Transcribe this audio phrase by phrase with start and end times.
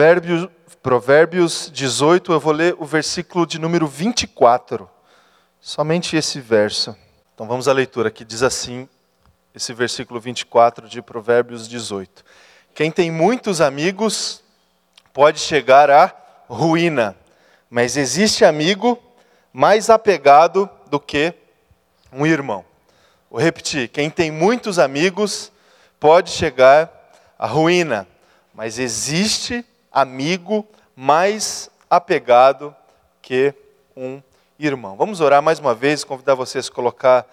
[0.00, 0.48] Provérbios,
[0.82, 4.88] Provérbios 18, eu vou ler o versículo de número 24.
[5.60, 6.96] Somente esse verso.
[7.34, 8.88] Então vamos à leitura, que diz assim,
[9.54, 12.24] esse versículo 24 de Provérbios 18.
[12.74, 14.42] Quem tem muitos amigos
[15.12, 16.10] pode chegar à
[16.48, 17.14] ruína,
[17.68, 18.98] mas existe amigo
[19.52, 21.34] mais apegado do que
[22.10, 22.64] um irmão.
[23.30, 25.52] Vou repetir: quem tem muitos amigos
[26.00, 26.90] pode chegar
[27.38, 28.08] à ruína,
[28.54, 29.62] mas existe
[29.92, 32.74] amigo mais apegado
[33.20, 33.54] que
[33.96, 34.22] um
[34.58, 34.96] irmão.
[34.96, 37.26] Vamos orar mais uma vez, convidar vocês a colocar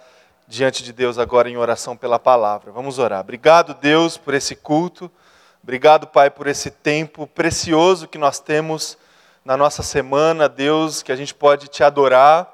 [0.46, 2.72] diante de Deus agora em oração pela palavra.
[2.72, 3.20] Vamos orar.
[3.20, 5.10] Obrigado, Deus, por esse culto.
[5.62, 8.96] Obrigado, Pai, por esse tempo precioso que nós temos
[9.44, 12.52] na nossa semana, Deus, que a gente pode te adorar,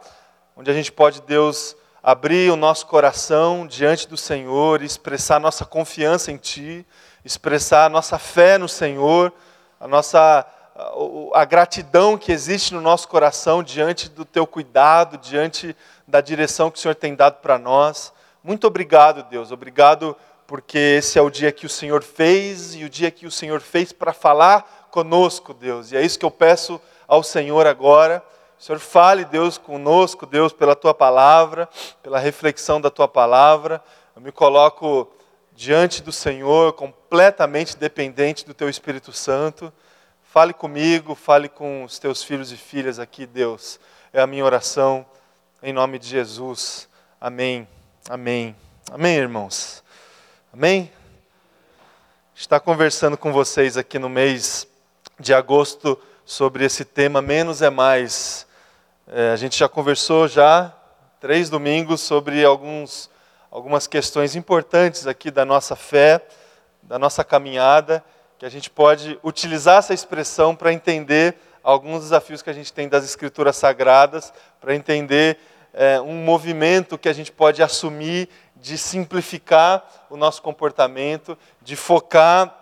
[0.57, 6.31] onde a gente pode, Deus, abrir o nosso coração diante do Senhor, expressar nossa confiança
[6.31, 6.85] em Ti,
[7.25, 9.33] expressar nossa fé no Senhor,
[9.85, 10.47] a nossa
[11.35, 15.77] a gratidão que existe no nosso coração diante do teu cuidado, diante
[16.09, 18.11] da direção que o Senhor tem dado para nós.
[18.43, 19.53] Muito obrigado, Deus.
[19.53, 23.31] Obrigado porque esse é o dia que o Senhor fez e o dia que o
[23.31, 25.93] Senhor fez para falar conosco, Deus.
[25.93, 28.23] E é isso que eu peço ao Senhor agora.
[28.59, 31.69] O Senhor fale, Deus, conosco, Deus, pela tua palavra,
[32.03, 33.85] pela reflexão da tua palavra.
[34.17, 35.13] Eu me coloco
[35.55, 39.73] diante do Senhor, completamente dependente do teu Espírito Santo.
[40.23, 43.79] Fale comigo, fale com os teus filhos e filhas aqui, Deus.
[44.13, 45.07] É a minha oração,
[45.63, 46.89] em nome de Jesus.
[47.21, 47.69] Amém.
[48.09, 48.55] Amém.
[48.91, 49.83] Amém, irmãos.
[50.53, 50.91] Amém?
[52.35, 54.67] Está conversando com vocês aqui no mês
[55.21, 58.47] de agosto sobre esse tema Menos é Mais.
[59.07, 60.75] É, a gente já conversou já
[61.21, 63.09] três domingos sobre alguns,
[63.55, 66.21] algumas questões importantes aqui da nossa fé,
[66.83, 68.05] da nossa caminhada
[68.37, 72.89] que a gente pode utilizar essa expressão para entender alguns desafios que a gente tem
[72.89, 75.39] das Escrituras Sagradas, para entender
[75.73, 82.53] é, um movimento que a gente pode assumir de simplificar o nosso comportamento, de focar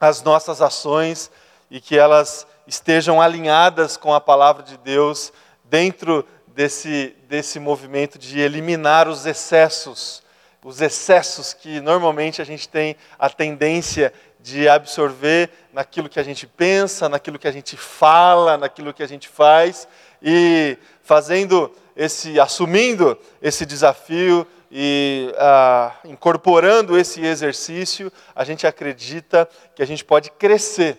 [0.00, 1.30] as nossas ações
[1.70, 8.40] e que elas estejam alinhadas com a palavra de Deus dentro desse, desse movimento de
[8.40, 10.21] eliminar os excessos,
[10.64, 16.46] os excessos que normalmente a gente tem a tendência de absorver naquilo que a gente
[16.46, 19.88] pensa, naquilo que a gente fala, naquilo que a gente faz.
[20.22, 29.82] E fazendo esse, assumindo esse desafio e ah, incorporando esse exercício, a gente acredita que
[29.82, 30.96] a gente pode crescer,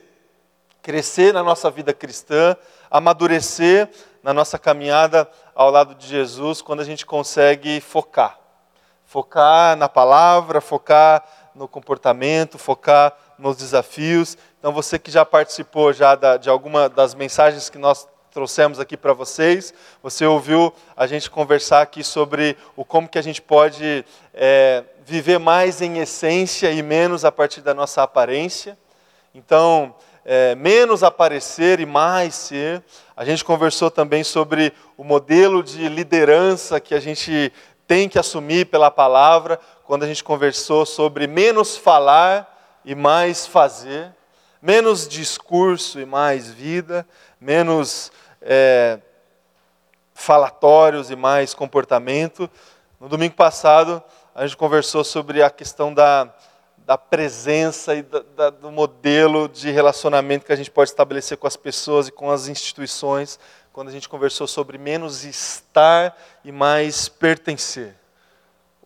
[0.82, 2.56] crescer na nossa vida cristã,
[2.92, 3.90] amadurecer
[4.22, 8.40] na nossa caminhada ao lado de Jesus, quando a gente consegue focar,
[9.14, 14.36] focar na palavra, focar no comportamento, focar nos desafios.
[14.58, 18.98] Então, você que já participou já da, de alguma das mensagens que nós trouxemos aqui
[18.98, 19.72] para vocês,
[20.02, 24.04] você ouviu a gente conversar aqui sobre o como que a gente pode
[24.34, 28.76] é, viver mais em essência e menos a partir da nossa aparência.
[29.36, 29.94] Então,
[30.26, 32.82] é, menos aparecer e mais ser.
[33.16, 37.52] A gente conversou também sobre o modelo de liderança que a gente
[37.88, 44.14] tem que assumir pela palavra, quando a gente conversou sobre menos falar e mais fazer,
[44.62, 47.06] menos discurso e mais vida,
[47.40, 48.12] menos
[48.42, 49.00] é,
[50.14, 52.50] falatórios e mais comportamento.
[53.00, 54.02] No domingo passado,
[54.34, 56.34] a gente conversou sobre a questão da,
[56.86, 61.48] da presença e da, da, do modelo de relacionamento que a gente pode estabelecer com
[61.48, 63.40] as pessoas e com as instituições,
[63.74, 67.96] quando a gente conversou sobre menos estar e mais pertencer.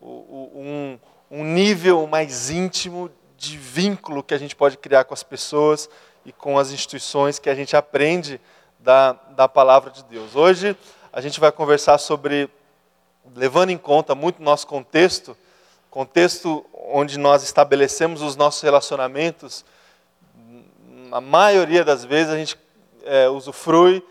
[0.02, 0.98] Um,
[1.30, 5.90] um nível mais íntimo de vínculo que a gente pode criar com as pessoas
[6.26, 8.40] e com as instituições que a gente aprende
[8.80, 10.38] da, da palavra de Deus.
[10.38, 10.74] Hoje
[11.12, 12.50] a gente vai conversar sobre,
[13.36, 15.36] levando em conta muito nosso contexto,
[15.92, 19.66] contexto onde nós estabelecemos os nossos relacionamentos,
[21.12, 22.58] a maioria das vezes a gente
[23.04, 24.02] é, usufrui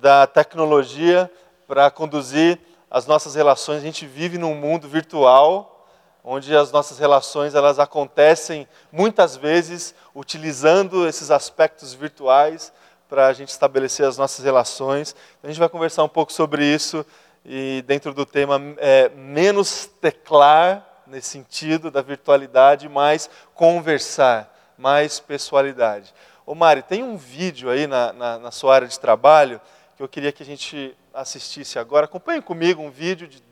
[0.00, 1.30] da tecnologia
[1.68, 2.58] para conduzir
[2.90, 3.78] as nossas relações.
[3.78, 5.86] A gente vive num mundo virtual
[6.24, 12.72] onde as nossas relações elas acontecem muitas vezes utilizando esses aspectos virtuais
[13.08, 15.14] para a gente estabelecer as nossas relações.
[15.42, 17.04] A gente vai conversar um pouco sobre isso
[17.44, 26.14] e dentro do tema é, menos teclar nesse sentido da virtualidade, mais conversar, mais pessoalidade.
[26.46, 29.60] Ô Mari, tem um vídeo aí na, na, na sua área de trabalho
[30.00, 32.06] que eu queria que a gente assistisse agora.
[32.06, 33.42] Acompanhe comigo um vídeo de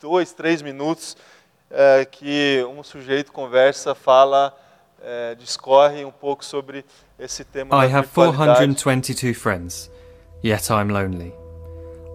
[0.00, 1.16] dois, três minutos
[1.70, 4.52] é, que um sujeito conversa, fala
[5.00, 6.84] é, discorre um pouco sobre
[7.18, 8.84] esse tema I have virtualidade.
[8.84, 9.90] 422 friends,
[10.42, 11.32] yet I'm lonely.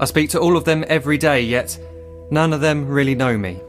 [0.01, 1.79] I speak to all of them every day, yet
[2.29, 3.61] none of them really know me.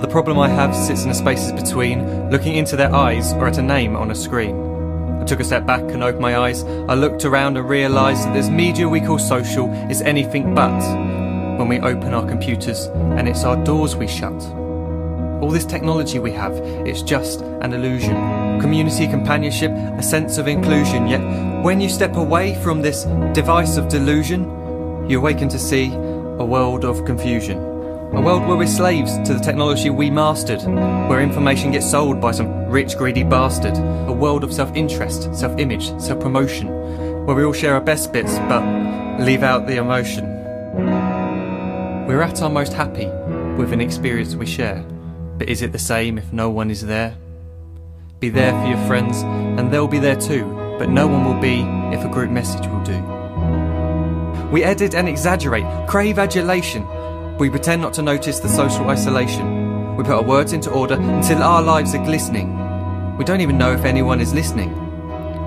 [0.00, 3.58] The problem I have sits in the spaces between looking into their eyes or at
[3.58, 4.77] a name on a screen.
[5.28, 6.64] Took a step back and opened my eyes.
[6.64, 10.80] I looked around and realised that this media we call social is anything but
[11.58, 14.32] when we open our computers and it's our doors we shut.
[15.42, 16.52] All this technology we have,
[16.86, 18.14] it's just an illusion.
[18.58, 21.06] Community, companionship, a sense of inclusion.
[21.06, 21.20] Yet,
[21.62, 23.04] when you step away from this
[23.34, 24.44] device of delusion,
[25.10, 27.67] you awaken to see a world of confusion.
[28.12, 30.62] A world where we're slaves to the technology we mastered,
[31.08, 33.76] where information gets sold by some rich, greedy bastard.
[33.76, 36.68] A world of self interest, self image, self promotion,
[37.26, 38.62] where we all share our best bits but
[39.20, 40.24] leave out the emotion.
[42.06, 43.06] We're at our most happy
[43.58, 44.82] with an experience we share.
[45.36, 47.14] But is it the same if no one is there?
[48.20, 50.44] Be there for your friends, and they'll be there too,
[50.78, 51.60] but no one will be
[51.94, 52.98] if a group message will do.
[54.50, 56.86] We edit and exaggerate, crave adulation.
[57.38, 59.94] We pretend not to notice the social isolation.
[59.94, 63.16] We put our words into order until our lives are glistening.
[63.16, 64.74] We don't even know if anyone is listening.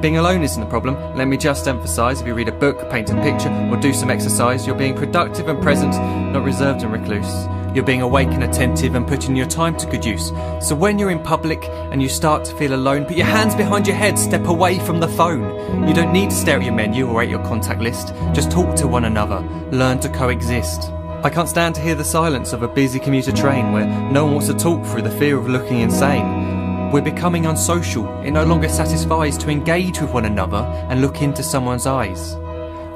[0.02, 0.96] Being alone isn't the problem.
[1.18, 4.10] Let me just emphasise if you read a book, paint a picture, or do some
[4.10, 5.92] exercise, you're being productive and present,
[6.32, 7.30] not reserved and recluse.
[7.76, 10.30] You're being awake and attentive and putting your time to good use.
[10.62, 13.86] So when you're in public and you start to feel alone, put your hands behind
[13.86, 15.86] your head, step away from the phone.
[15.86, 18.14] You don't need to stare at your menu or at your contact list.
[18.32, 19.42] Just talk to one another.
[19.72, 20.90] Learn to coexist.
[21.23, 24.33] I can't stand to hear the silence of a busy commuter train where no one
[24.33, 26.89] wants to talk through the fear of looking insane.
[26.91, 28.07] We're becoming unsocial.
[28.21, 32.35] It no longer satisfies to engage with one another and look into someone's eyes.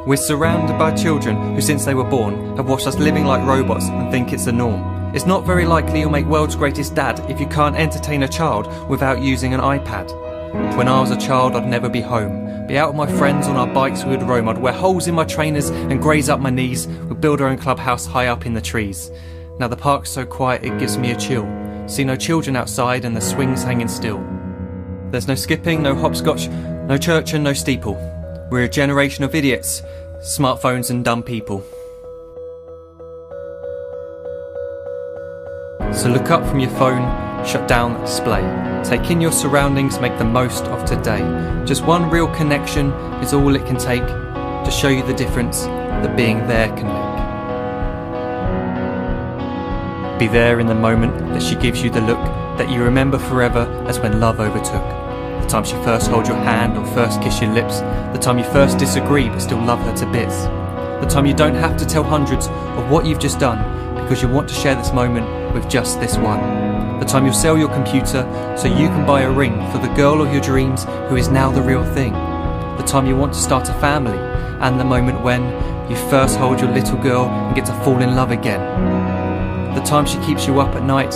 [0.08, 3.86] We're surrounded by children who, since they were born, have watched us living like robots
[3.90, 5.14] and think it's the norm.
[5.14, 8.90] It's not very likely you'll make world's greatest dad if you can't entertain a child
[8.90, 10.10] without using an iPad.
[10.76, 12.45] When I was a child, I'd never be home.
[12.68, 14.50] Be out with my friends on our bikes, we would roam.
[14.50, 16.88] I'd wear holes in my trainers and graze up my knees.
[16.88, 19.12] We'd build our own clubhouse high up in the trees.
[19.60, 21.48] Now the park's so quiet it gives me a chill.
[21.88, 24.18] See no children outside and the swings hanging still.
[25.12, 27.94] There's no skipping, no hopscotch, no church and no steeple.
[28.50, 29.84] We're a generation of idiots,
[30.22, 31.64] smartphones and dumb people.
[35.94, 37.04] So look up from your phone,
[37.46, 38.42] shut down display.
[38.84, 41.22] Take in your surroundings, make the most of today.
[41.66, 46.16] Just one real connection is all it can take to show you the difference that
[46.18, 47.16] being there can make.
[50.20, 52.24] Be there in the moment that she gives you the look
[52.58, 54.84] that you remember forever as when love overtook.
[55.42, 57.82] The time she first holds your hand or first kiss your lips.
[58.14, 60.44] The time you first disagree but still love her to bits.
[61.02, 63.60] The time you don't have to tell hundreds of what you've just done
[64.02, 66.65] because you want to share this moment with just this one.
[67.06, 68.24] The time you sell your computer
[68.58, 71.52] so you can buy a ring for the girl of your dreams who is now
[71.52, 72.14] the real thing.
[72.14, 75.44] The time you want to start a family and the moment when
[75.88, 78.60] you first hold your little girl and get to fall in love again.
[79.76, 81.14] The time she keeps you up at night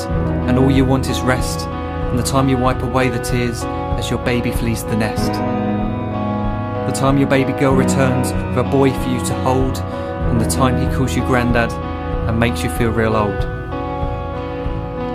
[0.48, 1.62] and all you want is rest.
[1.68, 5.32] And the time you wipe away the tears as your baby flees the nest.
[6.88, 10.50] The time your baby girl returns with a boy for you to hold, and the
[10.50, 11.72] time he calls you granddad
[12.30, 13.59] and makes you feel real old.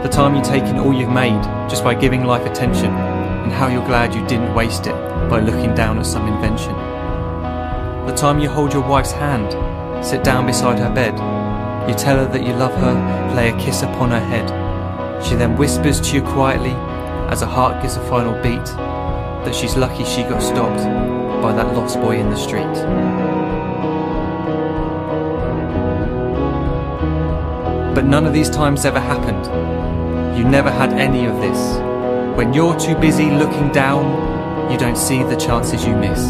[0.04, 3.68] The time you take in all you've made just by giving life attention, and how
[3.68, 4.92] you're glad you didn't waste it
[5.30, 6.74] by looking down at some invention.
[8.06, 9.50] The time you hold your wife's hand,
[10.04, 11.14] sit down beside her bed,
[11.88, 15.24] you tell her that you love her, lay a kiss upon her head.
[15.24, 16.72] She then whispers to you quietly,
[17.32, 18.66] as her heart gives a final beat,
[19.46, 20.84] that she's lucky she got stopped
[21.40, 22.74] by that lost boy in the street.
[27.94, 29.83] But none of these times ever happened.
[30.36, 31.78] You never had any of this.
[32.36, 36.20] When you're too busy looking down, you don't see the chances you miss.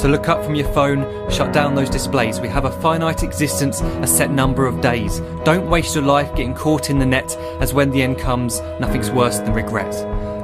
[0.00, 2.38] So look up from your phone, shut down those displays.
[2.38, 5.20] We have a finite existence, a set number of days.
[5.44, 9.10] Don't waste your life getting caught in the net, as when the end comes, nothing's
[9.10, 9.94] worse than regret.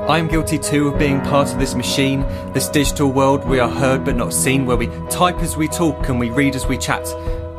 [0.08, 3.68] I am guilty too of being part of this machine, this digital world we are
[3.68, 6.78] heard but not seen, where we type as we talk and we read as we
[6.78, 7.06] chat,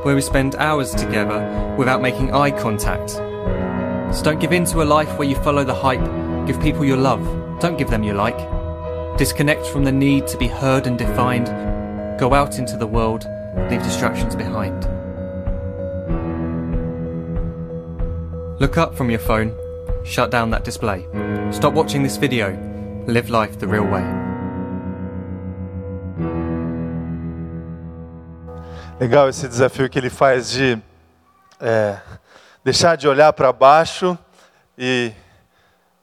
[0.04, 3.12] where we spend hours together without making eye contact.
[4.16, 6.06] So don't give in to a life where you follow the hype.
[6.48, 7.24] Give people your love,
[7.60, 8.38] don't give them your like.
[9.18, 11.48] Disconnect from the need to be heard and defined.
[12.20, 13.26] Go out into the world,
[13.70, 14.88] leave distractions behind.
[18.60, 19.56] Look up from your phone,
[20.04, 21.08] shut down that display.
[21.52, 22.58] Stop watching this video,
[23.08, 24.21] live life the real way.
[29.02, 30.80] Legal esse desafio que ele faz de
[31.60, 32.00] é,
[32.64, 34.16] deixar de olhar para baixo
[34.78, 35.12] e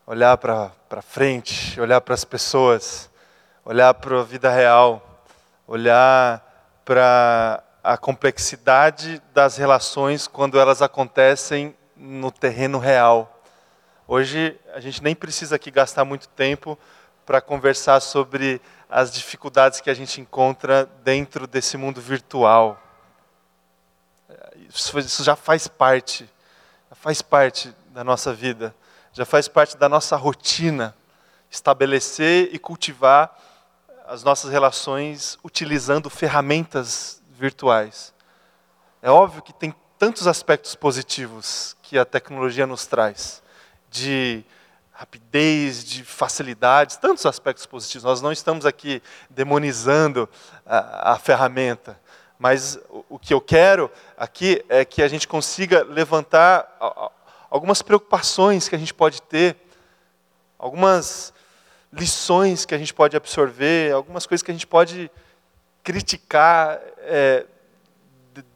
[0.04, 3.08] olhar para frente, olhar para as pessoas,
[3.64, 5.22] olhar para a vida real,
[5.64, 6.42] olhar
[6.84, 13.44] para a complexidade das relações quando elas acontecem no terreno real.
[14.08, 16.76] Hoje a gente nem precisa aqui gastar muito tempo
[17.24, 22.86] para conversar sobre as dificuldades que a gente encontra dentro desse mundo virtual.
[24.68, 26.28] Isso já faz parte,
[26.90, 28.74] já faz parte da nossa vida,
[29.12, 30.94] já faz parte da nossa rotina
[31.50, 33.36] estabelecer e cultivar
[34.06, 38.12] as nossas relações utilizando ferramentas virtuais.
[39.02, 43.42] É óbvio que tem tantos aspectos positivos que a tecnologia nos traz,
[43.90, 44.44] de
[44.92, 48.04] rapidez, de facilidades, tantos aspectos positivos.
[48.04, 50.28] Nós não estamos aqui demonizando
[50.66, 51.98] a, a ferramenta,
[52.38, 52.78] mas
[53.08, 56.76] o, que eu quero aqui é que a gente consiga levantar
[57.50, 59.56] algumas preocupações que a gente pode ter,
[60.58, 61.32] algumas
[61.92, 65.10] lições que a gente pode absorver, algumas coisas que a gente pode
[65.82, 67.44] criticar é,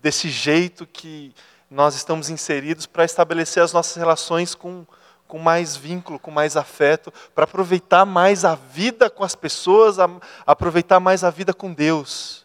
[0.00, 1.34] desse jeito que
[1.70, 4.86] nós estamos inseridos para estabelecer as nossas relações com
[5.32, 10.06] com mais vínculo, com mais afeto, para aproveitar mais a vida com as pessoas, a,
[10.46, 12.41] aproveitar mais a vida com Deus.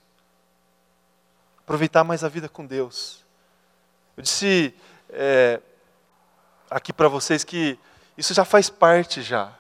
[1.68, 3.24] Aproveitar mais a vida com Deus.
[4.16, 4.74] Eu disse
[5.12, 5.60] é,
[6.72, 7.78] aqui para vocês que
[8.18, 9.54] isso já faz parte já.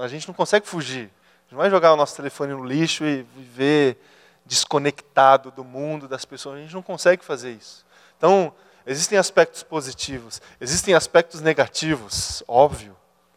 [0.00, 1.06] A gente não consegue fugir.
[1.06, 3.98] A gente não vai jogar o nosso telefone no lixo e viver
[4.46, 6.58] desconectado do mundo, das pessoas.
[6.58, 7.84] A gente não consegue fazer isso.
[8.16, 12.96] Então, Existem aspectos positivos, existem aspectos negativos, óbvio.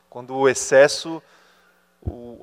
[0.10, 1.22] Quando o excesso,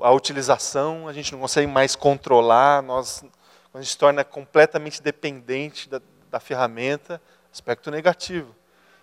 [0.01, 3.25] a utilização, a gente não consegue mais controlar, nós,
[3.73, 8.55] a gente se torna completamente dependente da, da ferramenta, aspecto negativo.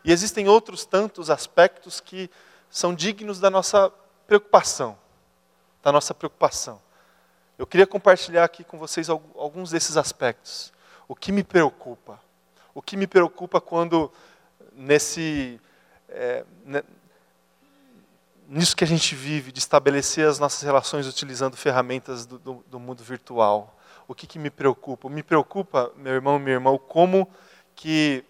[0.04, 2.30] E existem outros tantos aspectos que
[2.70, 3.92] são dignos da nossa
[4.26, 4.96] preocupação,
[5.82, 6.80] da nossa preocupação.
[7.58, 10.72] Eu queria compartilhar aqui com vocês alguns desses aspectos.
[11.06, 12.20] O que me preocupa?
[12.74, 14.10] O que me preocupa quando
[14.72, 15.60] nesse
[16.08, 16.44] é,
[18.50, 22.80] nisso que a gente vive, de estabelecer as nossas relações utilizando ferramentas do, do, do
[22.80, 23.79] mundo virtual.
[24.10, 25.08] O que, que me preocupa?
[25.08, 27.30] Me preocupa, meu irmão e minha irmã, como
[27.76, 28.24] que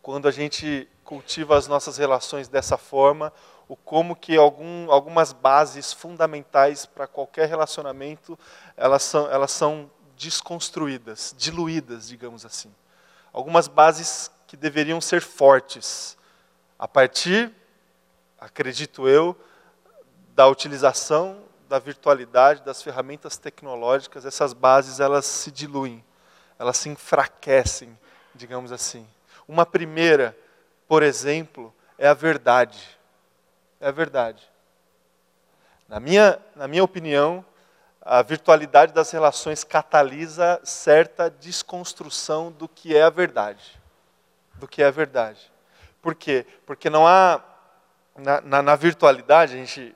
[0.00, 3.32] quando a gente cultiva as nossas relações dessa forma,
[3.66, 8.38] o como que algum, algumas bases fundamentais para qualquer relacionamento
[8.76, 12.72] elas são, elas são desconstruídas, diluídas, digamos assim
[13.32, 16.16] algumas bases que deveriam ser fortes,
[16.78, 17.52] a partir,
[18.38, 19.36] acredito eu,
[20.36, 21.42] da utilização
[21.74, 26.04] da virtualidade, das ferramentas tecnológicas, essas bases elas se diluem,
[26.56, 27.98] elas se enfraquecem,
[28.32, 29.04] digamos assim.
[29.48, 30.38] Uma primeira,
[30.86, 32.96] por exemplo, é a verdade.
[33.80, 34.48] É a verdade.
[35.88, 37.44] Na minha, na minha opinião,
[38.00, 43.80] a virtualidade das relações catalisa certa desconstrução do que é a verdade.
[44.54, 45.50] Do que é a verdade.
[46.00, 46.46] Por quê?
[46.64, 47.42] Porque não há.
[48.16, 49.92] Na, na, na, virtualidade, a gente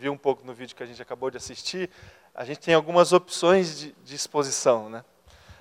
[0.00, 1.90] viu um pouco no vídeo que a gente acabou de assistir,
[2.34, 4.88] a gente tem algumas opções de, de exposição.
[4.88, 5.04] Né?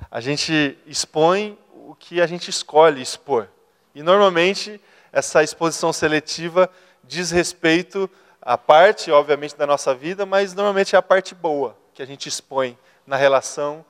[0.09, 3.49] A gente expõe o que a gente escolhe expor.
[3.93, 4.79] E normalmente
[5.11, 6.69] essa exposição seletiva
[7.03, 8.09] diz respeito
[8.41, 12.29] a parte, obviamente, da nossa vida, mas normalmente é a parte boa que a gente
[12.29, 13.85] expõe na relação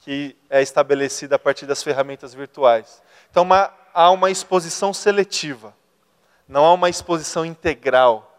[0.00, 3.00] que é estabelecida a partir das ferramentas virtuais.
[3.30, 5.72] Então, uma, há uma exposição seletiva,
[6.48, 8.35] não há uma exposição integral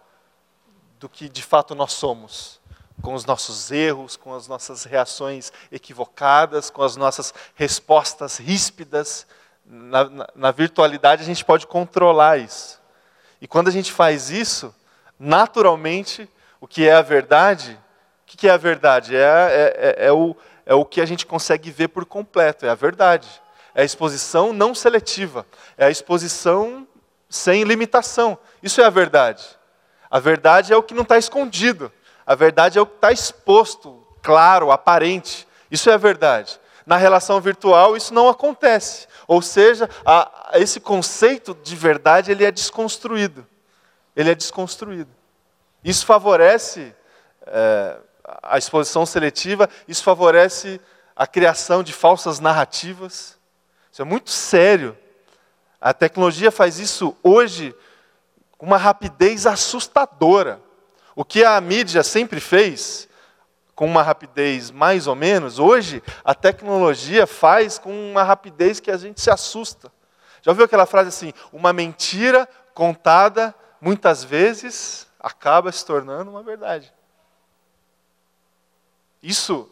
[0.99, 2.59] do que de fato nós somos,
[3.01, 9.27] com os nossos erros, com as nossas reações equivocadas, com as nossas respostas ríspidas.
[9.65, 12.81] Na, na, na virtualidade, a gente pode controlar isso.
[13.41, 14.73] E quando a gente faz isso,
[15.19, 16.27] naturalmente,
[16.59, 17.79] o que é a verdade,
[18.23, 19.15] o que é a verdade?
[19.15, 20.35] É, é, é, é, o,
[20.65, 23.29] é o que a gente consegue ver por completo, é a verdade.
[23.75, 25.45] É a exposição não seletiva,
[25.77, 26.87] é a exposição
[27.29, 28.37] sem limitação.
[28.63, 29.56] Isso é a verdade.
[30.09, 31.91] A verdade é o que não está escondido.
[32.25, 35.47] A verdade é o que está exposto, claro, aparente.
[35.69, 36.59] Isso é a verdade.
[36.85, 39.07] Na relação virtual, isso não acontece.
[39.27, 43.45] Ou seja, a, esse conceito de verdade ele é desconstruído.
[44.15, 45.09] Ele é desconstruído.
[45.83, 46.95] Isso favorece
[47.45, 47.97] é,
[48.41, 50.81] a exposição seletiva, isso favorece
[51.15, 53.37] a criação de falsas narrativas.
[53.91, 54.97] Isso é muito sério.
[55.79, 57.75] A tecnologia faz isso hoje
[58.57, 60.61] com uma rapidez assustadora.
[61.15, 63.07] O que a mídia sempre fez,
[63.75, 68.97] com uma rapidez mais ou menos, hoje a tecnologia faz com uma rapidez que a
[68.97, 69.91] gente se assusta.
[70.41, 76.93] Já ouviu aquela frase assim: uma mentira contada muitas vezes acaba se tornando uma verdade.
[79.21, 79.69] Isso,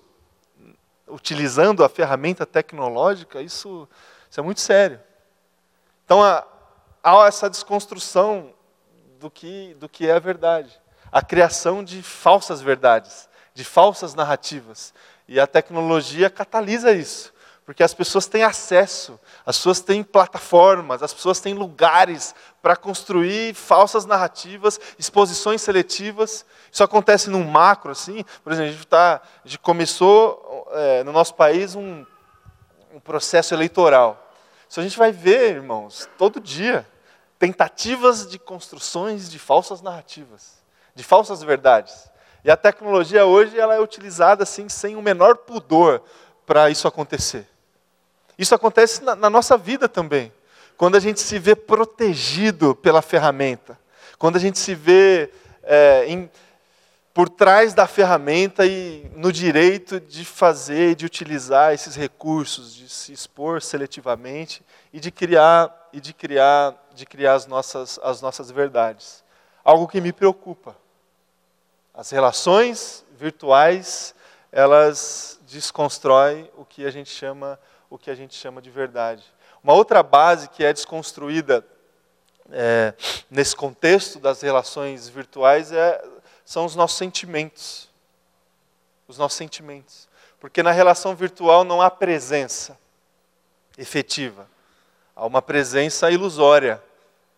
[1.08, 3.88] utilizando a ferramenta tecnológica, isso,
[4.30, 5.00] isso é muito sério.
[6.04, 6.46] Então há,
[7.04, 8.54] há essa desconstrução
[9.25, 10.79] do que, do que é a verdade.
[11.12, 14.94] A criação de falsas verdades, de falsas narrativas.
[15.27, 17.34] E a tecnologia catalisa isso.
[17.65, 23.55] Porque as pessoas têm acesso, as pessoas têm plataformas, as pessoas têm lugares para construir
[23.55, 26.46] falsas narrativas, exposições seletivas.
[26.72, 28.24] Isso acontece num macro, assim.
[28.44, 32.05] Por exemplo, a gente, tá, a gente começou é, no nosso país um,
[32.94, 34.32] um processo eleitoral.
[34.70, 36.88] Isso a gente vai ver, irmãos, todo dia.
[37.38, 40.63] Tentativas de construções de falsas narrativas,
[40.94, 42.10] de falsas verdades.
[42.44, 46.01] E a tecnologia hoje ela é utilizada assim sem o menor pudor
[46.46, 47.48] para isso acontecer.
[48.38, 50.32] Isso acontece na, na nossa vida também.
[50.77, 53.80] Quando a gente se vê protegido pela ferramenta.
[54.18, 55.32] Quando a gente se vê
[55.63, 56.30] é, em,
[57.13, 63.13] por trás da ferramenta e no direito de fazer, de utilizar esses recursos, de se
[63.13, 64.62] expor seletivamente
[64.92, 69.23] e de criar e de criar, de criar as nossas as nossas verdades.
[69.63, 70.75] Algo que me preocupa.
[71.93, 74.15] As relações virtuais,
[74.51, 77.59] elas desconstroem o que a gente chama
[77.89, 79.23] o que a gente chama de verdade.
[79.63, 81.65] Uma outra base que é desconstruída
[82.51, 82.93] é,
[83.29, 86.03] nesse contexto das relações virtuais é,
[86.43, 87.89] são os nossos sentimentos.
[89.07, 90.07] Os nossos sentimentos.
[90.39, 92.77] Porque na relação virtual não há presença
[93.77, 94.47] efetiva.
[95.15, 96.81] Há uma presença ilusória.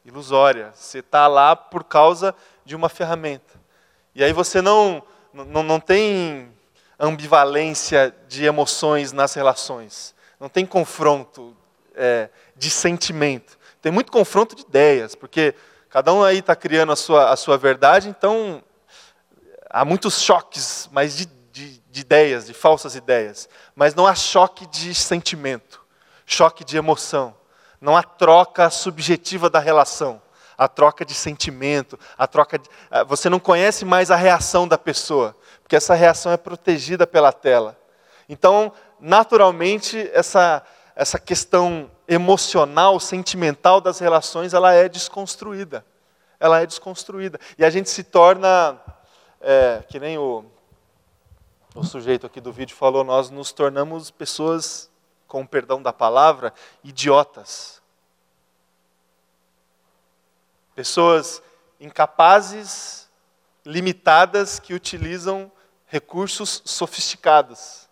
[0.08, 0.72] Ilusória.
[0.74, 2.34] Você está lá por causa
[2.66, 3.54] de uma ferramenta.
[4.16, 6.52] E aí você não, não, não tem
[7.00, 11.56] ambivalência de emoções nas relações não tem confronto
[11.96, 13.58] é, de sentimento.
[13.82, 15.56] Tem muito confronto de ideias, porque
[15.90, 18.64] cada um aí está criando a sua, a sua verdade, então
[19.70, 23.50] há muitos choques, mas de, de, de ideias, de falsas ideias.
[23.76, 25.84] Mas não há choque de sentimento,
[26.26, 27.36] choque de emoção.
[27.80, 30.22] Não há troca subjetiva da relação
[30.58, 32.68] a troca de sentimento, a troca de,
[33.08, 37.78] você não conhece mais a reação da pessoa, porque essa reação é protegida pela tela.
[38.28, 40.64] Então, naturalmente, essa,
[40.96, 45.86] essa questão emocional, sentimental das relações, ela é desconstruída.
[46.40, 47.40] Ela é desconstruída.
[47.58, 48.80] E a gente se torna,
[49.40, 50.44] é, que nem o,
[51.76, 54.90] o sujeito aqui do vídeo falou, nós nos tornamos pessoas,
[55.28, 57.82] com o perdão da palavra, idiotas.
[60.74, 61.42] Pessoas
[61.80, 63.10] incapazes,
[63.66, 65.52] limitadas, que utilizam
[65.88, 67.88] recursos sofisticados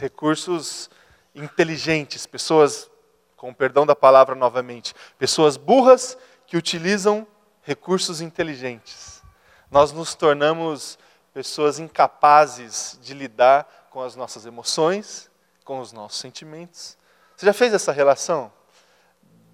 [0.00, 0.90] recursos
[1.34, 2.90] inteligentes, pessoas,
[3.36, 7.26] com perdão da palavra novamente, pessoas burras que utilizam
[7.62, 9.22] recursos inteligentes.
[9.70, 10.98] Nós nos tornamos
[11.32, 15.27] pessoas incapazes de lidar com as nossas emoções,
[15.68, 16.96] com os nossos sentimentos.
[17.36, 18.50] Você já fez essa relação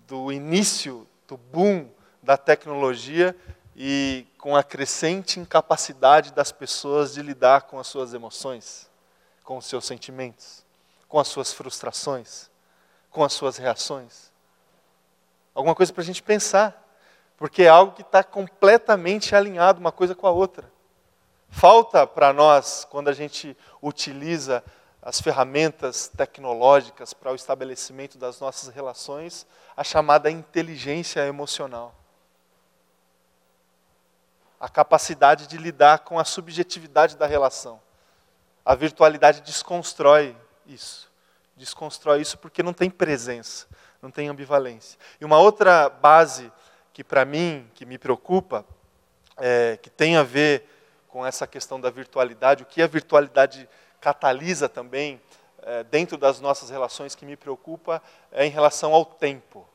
[0.06, 1.90] do início, do boom
[2.22, 3.36] da tecnologia
[3.74, 8.88] e com a crescente incapacidade das pessoas de lidar com as suas emoções?
[9.42, 10.64] com os seus sentimentos,
[11.06, 12.50] com as suas frustrações,
[13.10, 14.32] com as suas reações.
[15.54, 16.82] Alguma coisa para a gente pensar,
[17.36, 20.72] porque é algo que está completamente alinhado uma coisa com a outra.
[21.50, 24.64] Falta para nós, quando a gente utiliza
[25.04, 31.94] as ferramentas tecnológicas para o estabelecimento das nossas relações, a chamada inteligência emocional.
[34.58, 37.82] A capacidade de lidar com a subjetividade da relação.
[38.64, 40.34] A virtualidade desconstrói
[40.66, 41.12] isso.
[41.54, 43.66] Desconstrói isso porque não tem presença,
[44.00, 44.98] não tem ambivalência.
[45.20, 46.50] E uma outra base
[46.94, 48.64] que para mim, que me preocupa,
[49.36, 50.66] é, que tem a ver
[51.08, 53.68] com essa questão da virtualidade, o que a virtualidade
[54.04, 55.18] catalisa também
[55.62, 59.66] é, dentro das nossas relações que me preocupa é em relação ao tempo.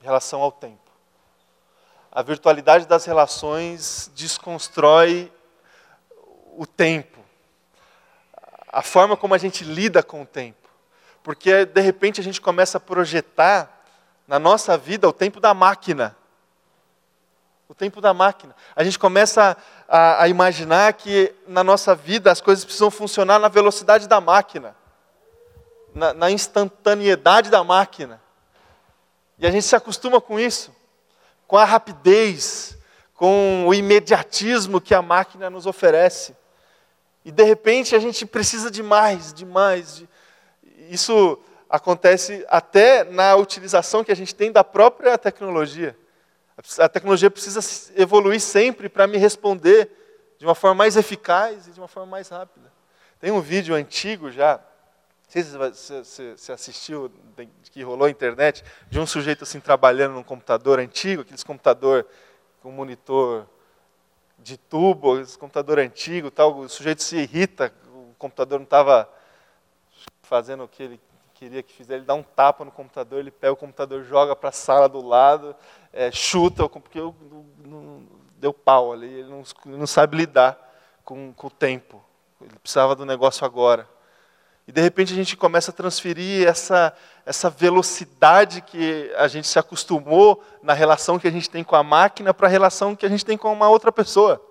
[0.00, 0.90] Em relação ao tempo.
[2.10, 5.32] A virtualidade das relações desconstrói
[6.56, 7.20] o tempo
[8.72, 10.68] a forma como a gente lida com o tempo.
[11.22, 13.82] Porque, de repente, a gente começa a projetar
[14.28, 16.16] na nossa vida o tempo da máquina.
[17.70, 18.52] O tempo da máquina.
[18.74, 19.56] A gente começa
[19.88, 24.74] a, a imaginar que na nossa vida as coisas precisam funcionar na velocidade da máquina,
[25.94, 28.20] na, na instantaneidade da máquina.
[29.38, 30.74] E a gente se acostuma com isso,
[31.46, 32.76] com a rapidez,
[33.14, 36.34] com o imediatismo que a máquina nos oferece.
[37.24, 39.94] E de repente a gente precisa de mais, de mais.
[39.94, 40.08] De...
[40.88, 45.96] Isso acontece até na utilização que a gente tem da própria tecnologia.
[46.78, 47.60] A tecnologia precisa
[47.96, 49.90] evoluir sempre para me responder
[50.38, 52.72] de uma forma mais eficaz e de uma forma mais rápida.
[53.18, 57.10] Tem um vídeo antigo já, não sei se você assistiu,
[57.70, 62.06] que rolou na internet, de um sujeito assim trabalhando num computador antigo, aqueles computador
[62.62, 63.46] com monitor
[64.38, 69.08] de tubo, esse computador antigo, tal, o sujeito se irrita, o computador não estava
[70.22, 71.00] fazendo o que ele
[71.40, 74.50] queria que fizesse, ele dá um tapa no computador, ele pega o computador, joga para
[74.50, 75.56] a sala do lado,
[75.90, 77.16] é, chuta, porque eu,
[77.64, 78.02] não, não,
[78.36, 80.58] deu pau ali, ele não, não sabe lidar
[81.02, 82.04] com, com o tempo.
[82.42, 83.88] Ele precisava do negócio agora.
[84.68, 89.58] E de repente a gente começa a transferir essa, essa velocidade que a gente se
[89.58, 93.08] acostumou na relação que a gente tem com a máquina para a relação que a
[93.08, 94.46] gente tem com uma outra pessoa.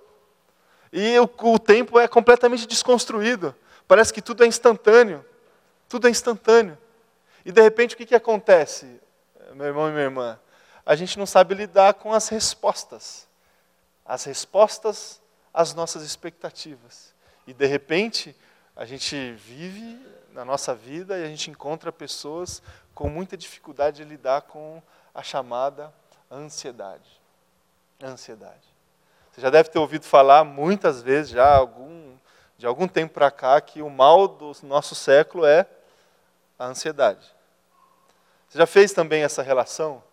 [0.91, 3.55] E o, o tempo é completamente desconstruído.
[3.87, 5.23] Parece que tudo é instantâneo.
[5.89, 6.77] Tudo é instantâneo.
[7.43, 9.01] E de repente o que, que acontece,
[9.53, 10.39] meu irmão e minha irmã?
[10.85, 13.27] A gente não sabe lidar com as respostas.
[14.05, 15.19] As respostas
[15.51, 17.13] às nossas expectativas.
[17.47, 18.35] E de repente
[18.75, 19.99] a gente vive
[20.31, 22.61] na nossa vida e a gente encontra pessoas
[22.93, 24.81] com muita dificuldade de lidar com
[25.13, 25.91] a chamada
[26.31, 27.19] ansiedade.
[28.01, 28.69] Ansiedade.
[29.31, 32.15] Você já deve ter ouvido falar muitas vezes, já algum,
[32.57, 35.65] de algum tempo para cá, que o mal do nosso século é
[36.59, 37.25] a ansiedade.
[38.49, 40.03] Você já fez também essa relação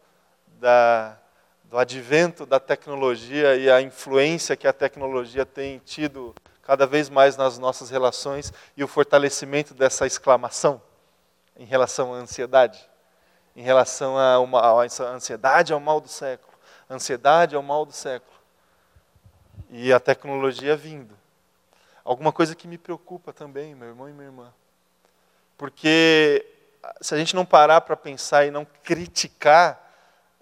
[0.60, 1.18] da,
[1.64, 7.36] do advento da tecnologia e a influência que a tecnologia tem tido cada vez mais
[7.36, 10.80] nas nossas relações e o fortalecimento dessa exclamação
[11.56, 12.88] em relação à ansiedade,
[13.56, 16.52] em relação a uma, a ansiedade mal do século,
[16.88, 18.36] ansiedade é o mal do século.
[19.70, 21.16] E a tecnologia vindo.
[22.04, 24.52] Alguma coisa que me preocupa também, meu irmão e minha irmã.
[25.56, 26.44] Porque
[27.00, 29.80] se a gente não parar para pensar e não criticar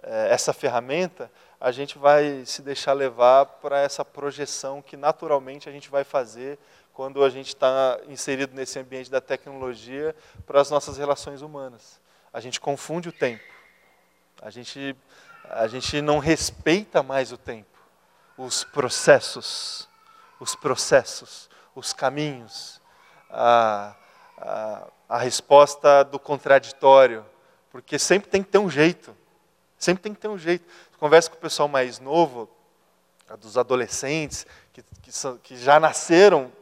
[0.03, 5.73] eh, essa ferramenta, a gente vai se deixar levar para essa projeção que naturalmente a
[5.73, 6.59] gente vai fazer
[6.93, 10.15] quando a gente está inserido nesse ambiente da tecnologia
[10.47, 12.01] para as nossas relações humanas.
[12.33, 13.43] A gente confunde o tempo.
[14.43, 14.95] A gente,
[15.45, 17.79] a gente não respeita mais o tempo,
[18.37, 19.89] os processos,
[20.39, 22.81] os processos, os caminhos,
[23.31, 23.97] a,
[24.39, 27.25] a, a resposta do contraditório,
[27.71, 29.15] porque sempre tem que ter um jeito.
[29.79, 30.65] Sempre tem que ter um jeito.
[30.99, 32.49] Conversa com o pessoal mais novo,
[33.41, 36.53] dos adolescentes, que, que, são, que já nasceram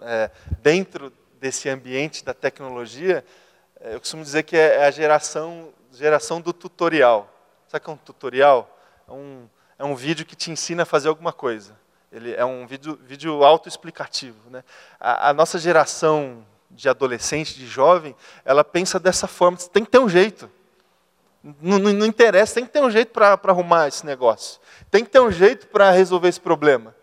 [0.00, 3.24] é, dentro desse ambiente da tecnologia,
[3.80, 7.28] é, eu costumo dizer que é, é a geração, geração do tutorial.
[7.68, 8.78] Sabe o que é um tutorial?
[9.08, 11.76] É um, é um vídeo que te ensina a fazer alguma coisa.
[12.10, 14.50] Ele é um vídeo, vídeo autoexplicativo.
[14.50, 14.64] Né?
[14.98, 19.98] A, a nossa geração de adolescente, de jovem, ela pensa dessa forma, tem que ter
[19.98, 20.50] um jeito.
[21.60, 24.60] Não, não, não interessa, tem que ter um jeito para arrumar esse negócio.
[24.90, 26.94] Tem que ter um jeito para resolver esse problema.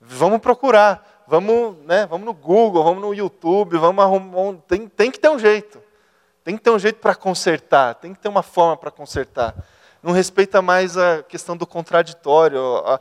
[0.00, 4.58] Vamos procurar, vamos, né, vamos no Google, vamos no YouTube, vamos arrumar.
[4.66, 5.82] Tem, tem que ter um jeito.
[6.42, 9.54] Tem que ter um jeito para consertar, tem que ter uma forma para consertar.
[10.02, 12.98] Não respeita mais a questão do contraditório, a,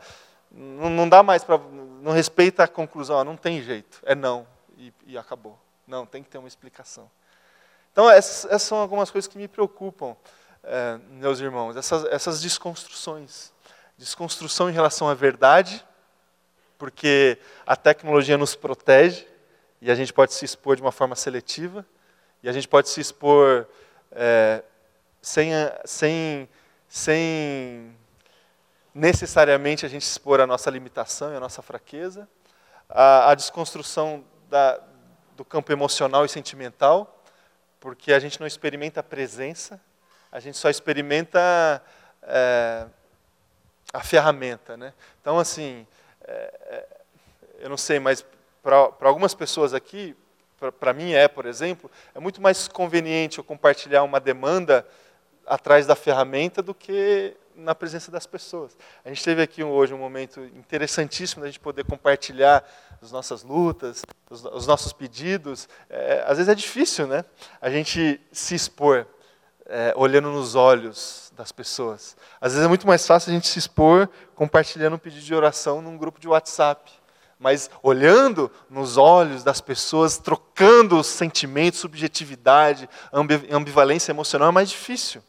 [0.51, 1.59] não, não, dá mais para.
[2.01, 4.45] Não respeita a conclusão, não tem jeito, é não,
[4.77, 5.57] e, e acabou.
[5.89, 7.09] Não, tem que ter uma explicação.
[7.91, 10.15] Então, essas, essas são algumas coisas que me preocupam
[10.63, 13.51] é, meus irmãos, essas, essas desconstruções.
[13.97, 15.83] Desconstrução em relação à verdade,
[16.77, 19.27] porque a tecnologia nos protege
[19.81, 21.85] e a gente pode se expor de uma forma seletiva,
[22.43, 23.67] e a gente pode se expor
[24.11, 24.63] é,
[25.21, 25.51] sem,
[25.85, 26.47] sem,
[26.87, 27.97] sem
[28.93, 32.29] necessariamente a gente expor a nossa limitação e a nossa fraqueza.
[32.87, 34.81] A, a desconstrução da,
[35.39, 37.23] do campo emocional e sentimental,
[37.79, 39.79] porque a gente não experimenta a presença,
[40.29, 41.81] a gente só experimenta
[42.23, 42.85] é,
[43.93, 44.75] a ferramenta.
[44.75, 44.93] Né?
[45.21, 45.87] Então, assim,
[46.25, 46.85] é,
[47.57, 48.25] eu não sei, mas
[48.61, 50.13] para algumas pessoas aqui,
[50.77, 54.85] para mim é, por exemplo, é muito mais conveniente eu compartilhar uma demanda
[55.47, 58.77] atrás da ferramenta do que na presença das pessoas.
[59.03, 62.63] A gente teve aqui hoje um momento interessantíssimo da gente poder compartilhar
[63.01, 65.67] as nossas lutas, os, os nossos pedidos.
[65.89, 67.23] É, às vezes é difícil, né?
[67.61, 69.05] A gente se expor
[69.65, 72.17] é, olhando nos olhos das pessoas.
[72.41, 75.81] Às vezes é muito mais fácil a gente se expor compartilhando um pedido de oração
[75.81, 76.91] num grupo de WhatsApp.
[77.37, 82.89] Mas olhando nos olhos das pessoas, trocando sentimentos, subjetividade,
[83.49, 85.23] ambivalência emocional é mais difícil.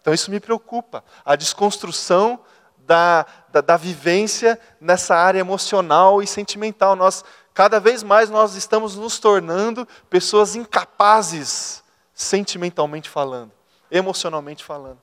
[0.00, 1.04] Então isso me preocupa.
[1.24, 2.40] A desconstrução
[2.78, 6.96] da, da, da vivência nessa área emocional e sentimental.
[6.96, 13.52] Nós, cada vez mais nós estamos nos tornando pessoas incapazes sentimentalmente falando,
[13.90, 14.98] emocionalmente falando.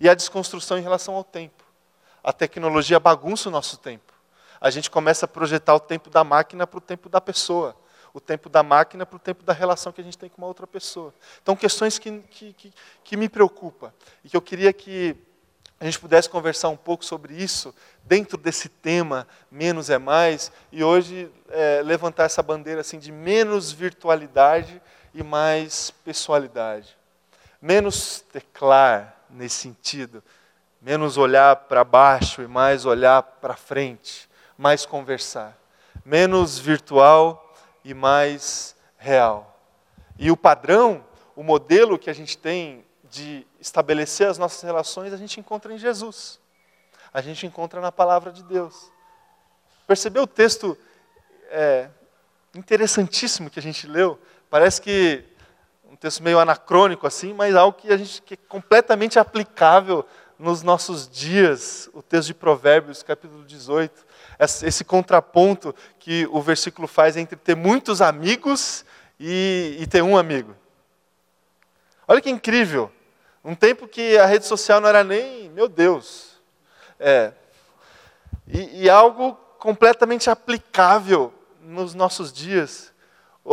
[0.00, 1.62] E a desconstrução em relação ao tempo.
[2.22, 4.12] A tecnologia bagunça o nosso tempo.
[4.60, 7.76] A gente começa a projetar o tempo da máquina para o tempo da pessoa
[8.12, 10.46] o tempo da máquina para o tempo da relação que a gente tem com uma
[10.46, 11.14] outra pessoa.
[11.42, 12.72] Então, questões que, que, que,
[13.04, 13.92] que me preocupam
[14.24, 15.16] e que eu queria que
[15.78, 20.84] a gente pudesse conversar um pouco sobre isso dentro desse tema menos é mais e
[20.84, 24.80] hoje é, levantar essa bandeira assim de menos virtualidade
[25.14, 26.96] e mais pessoalidade,
[27.60, 30.22] menos teclar nesse sentido,
[30.82, 35.56] menos olhar para baixo e mais olhar para frente, mais conversar,
[36.04, 37.49] menos virtual
[37.84, 39.58] e mais real.
[40.18, 45.16] E o padrão, o modelo que a gente tem de estabelecer as nossas relações, a
[45.16, 46.38] gente encontra em Jesus.
[47.12, 48.90] A gente encontra na palavra de Deus.
[49.86, 50.78] Percebeu o texto
[51.50, 51.88] é,
[52.54, 54.20] interessantíssimo que a gente leu?
[54.48, 55.24] Parece que
[55.90, 60.06] um texto meio anacrônico assim, mas algo que a gente que é completamente aplicável
[60.38, 61.90] nos nossos dias.
[61.92, 64.09] O texto de Provérbios, capítulo 18
[64.40, 68.84] esse contraponto que o versículo faz entre ter muitos amigos
[69.18, 70.56] e, e ter um amigo.
[72.08, 72.90] Olha que incrível.
[73.44, 76.40] Um tempo que a rede social não era nem, meu Deus.
[76.98, 77.32] É.
[78.46, 82.92] E, e algo completamente aplicável nos nossos dias.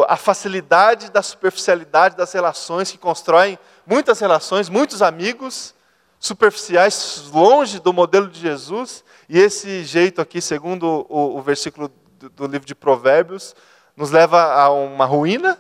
[0.08, 5.76] A facilidade da superficialidade das relações que constroem muitas relações, muitos amigos
[6.19, 12.30] superficiais, longe do modelo de Jesus, e esse jeito aqui, segundo o, o versículo do,
[12.30, 13.56] do, livro de Provérbios,
[13.95, 15.60] nos leva a uma ruína,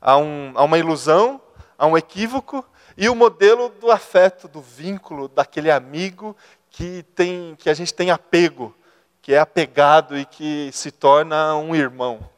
[0.00, 1.40] a, um, a uma ilusão,
[1.76, 2.64] a um equívoco,
[2.96, 6.36] e o modelo do afeto, do vínculo, daquele amigo
[6.70, 8.74] que, tem, que a gente tem apego,
[9.22, 12.28] que é apegado e que se torna um irmão.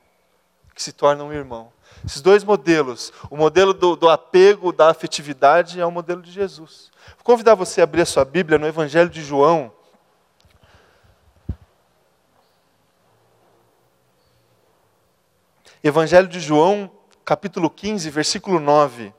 [0.75, 1.73] Que se torna um irmão.
[2.05, 6.90] Esses dois modelos, o modelo do, do apego, da afetividade, é o modelo de Jesus.
[7.17, 9.73] Vou convidar você a abrir a sua Bíblia no Evangelho de João,
[15.83, 16.91] Evangelho de João,
[17.25, 19.15] capítulo 15, versículo 9.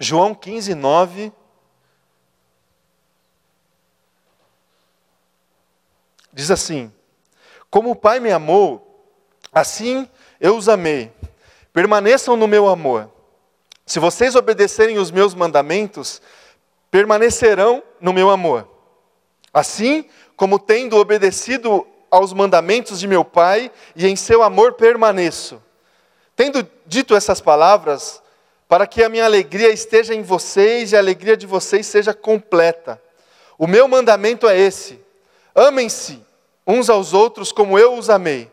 [0.00, 1.32] João 15, 9.
[6.32, 6.92] Diz assim:
[7.70, 9.04] Como o Pai me amou,
[9.52, 10.08] assim
[10.40, 11.12] eu os amei.
[11.72, 13.10] Permaneçam no meu amor.
[13.86, 16.22] Se vocês obedecerem os meus mandamentos,
[16.90, 18.68] permanecerão no meu amor.
[19.52, 20.04] Assim
[20.36, 25.62] como tendo obedecido aos mandamentos de meu Pai, e em seu amor permaneço.
[26.34, 28.22] Tendo dito essas palavras,
[28.68, 33.00] para que a minha alegria esteja em vocês e a alegria de vocês seja completa.
[33.58, 35.00] O meu mandamento é esse:
[35.54, 36.22] amem-se
[36.66, 38.50] uns aos outros como eu os amei.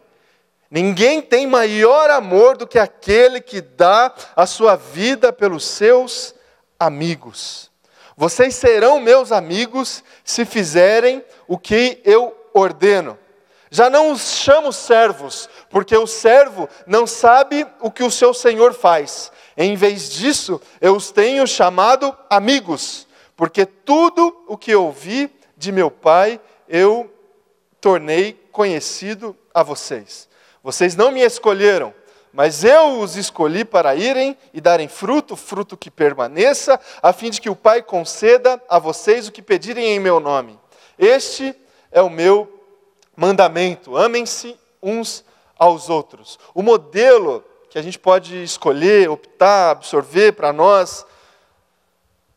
[0.70, 6.36] Ninguém tem maior amor do que aquele que dá a sua vida pelos seus
[6.80, 7.72] amigos.
[8.16, 13.18] Vocês serão meus amigos se fizerem o que eu ordeno.
[13.70, 18.74] Já não os chamo servos, porque o servo não sabe o que o seu senhor
[18.74, 19.32] faz.
[19.56, 25.92] Em vez disso, eu os tenho chamado amigos, porque tudo o que ouvi de meu
[25.92, 27.12] pai eu
[27.80, 30.28] tornei conhecido a vocês.
[30.64, 31.94] Vocês não me escolheram,
[32.34, 37.40] mas eu os escolhi para irem e darem fruto, fruto que permaneça, a fim de
[37.40, 40.60] que o Pai conceda a vocês o que pedirem em meu nome.
[41.00, 41.56] Este
[41.92, 42.62] é o meu
[43.16, 45.24] mandamento: amem-se uns
[45.58, 46.38] aos outros.
[46.54, 51.06] O modelo que a gente pode escolher, optar, absorver para nós,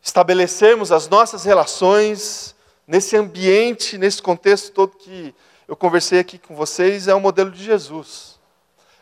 [0.03, 2.55] estabelecermos as nossas relações
[2.91, 5.33] nesse ambiente, nesse contexto todo que
[5.69, 8.37] eu conversei aqui com vocês, é o modelo de Jesus.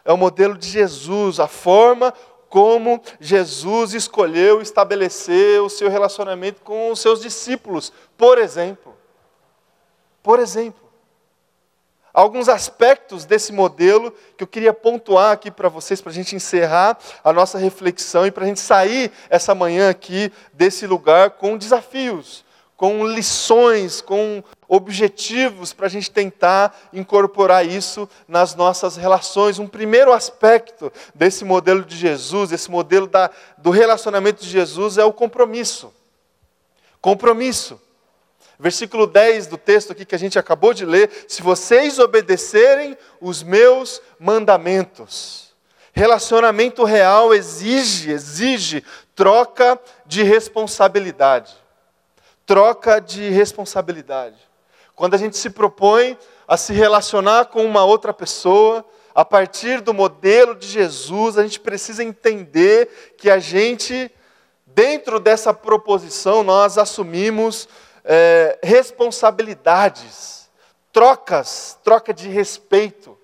[0.05, 2.13] É o modelo de Jesus, a forma
[2.51, 8.95] como Jesus escolheu estabelecer o seu relacionamento com os seus discípulos, por exemplo.
[10.23, 10.87] Por exemplo.
[12.13, 16.99] Alguns aspectos desse modelo que eu queria pontuar aqui para vocês, para a gente encerrar
[17.25, 22.45] a nossa reflexão e para a gente sair essa manhã aqui desse lugar com desafios,
[22.79, 29.59] com lições, com objetivos para a gente tentar incorporar isso nas nossas relações.
[29.59, 35.05] Um primeiro aspecto desse modelo de Jesus, esse modelo da, do relacionamento de Jesus, é
[35.05, 35.93] o compromisso.
[37.01, 37.81] Compromisso.
[38.61, 43.43] Versículo 10 do texto aqui que a gente acabou de ler: se vocês obedecerem os
[43.43, 45.49] meus mandamentos.
[45.93, 48.85] Relacionamento real exige, exige
[49.17, 51.57] troca de responsabilidade
[52.49, 54.39] troca de responsabilidade.
[54.97, 56.17] Quando a gente se propõe
[56.49, 58.83] a se relacionar com uma outra pessoa,
[59.15, 64.11] a partir do modelo de Jesus, a gente precisa entender que a gente,
[64.67, 67.69] dentro dessa proposição, nós assumimos
[68.03, 70.49] é, responsabilidades,
[70.91, 73.19] trocas, troca de respeito.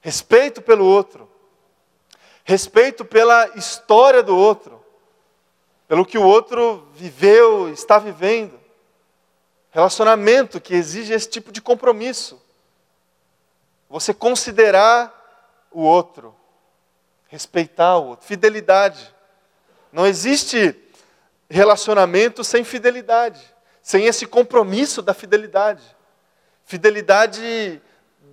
[0.00, 1.30] Respeito pelo outro,
[2.42, 4.79] respeito pela história do outro,
[5.90, 8.60] pelo que o outro viveu, está vivendo.
[9.72, 12.40] Relacionamento que exige esse tipo de compromisso.
[13.88, 15.12] Você considerar
[15.68, 16.32] o outro,
[17.26, 19.12] respeitar o outro, fidelidade.
[19.90, 20.76] Não existe
[21.48, 25.82] relacionamento sem fidelidade, sem esse compromisso da fidelidade.
[26.64, 27.82] Fidelidade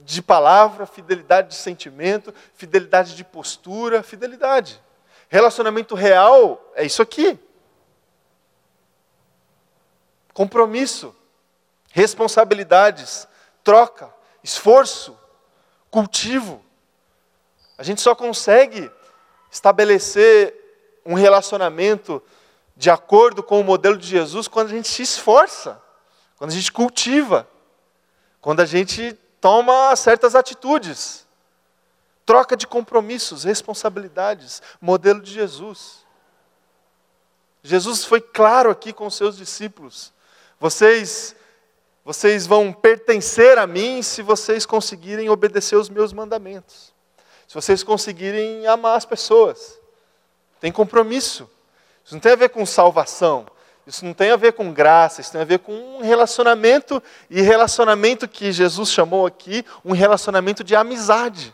[0.03, 4.79] de palavra, fidelidade de sentimento, fidelidade de postura, fidelidade.
[5.27, 7.46] Relacionamento real é isso aqui.
[10.37, 11.15] Compromisso,
[11.91, 13.27] responsabilidades,
[13.63, 15.17] troca, esforço,
[15.89, 16.63] cultivo.
[17.75, 18.91] A gente só consegue
[19.49, 20.53] estabelecer
[21.03, 22.21] um relacionamento
[22.75, 25.81] de acordo com o modelo de Jesus quando a gente se esforça,
[26.37, 27.47] quando a gente cultiva,
[28.39, 31.25] quando a gente toma certas atitudes.
[32.27, 36.05] Troca de compromissos, responsabilidades, modelo de Jesus.
[37.63, 40.15] Jesus foi claro aqui com seus discípulos.
[40.59, 41.35] Vocês
[42.07, 46.93] vocês vão pertencer a mim se vocês conseguirem obedecer os meus mandamentos.
[47.45, 49.77] Se vocês conseguirem amar as pessoas.
[50.61, 51.49] Tem compromisso.
[52.05, 53.45] Isso não tem a ver com salvação.
[53.85, 57.41] Isso não tem a ver com graça, isso tem a ver com um relacionamento, e
[57.41, 61.53] relacionamento que Jesus chamou aqui, um relacionamento de amizade.